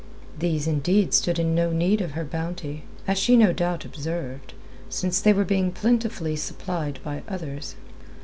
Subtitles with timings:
[0.39, 4.55] These, indeed, stood in no need of her bounty as she no doubt observed
[4.89, 7.75] since they were being plentifully supplied by others.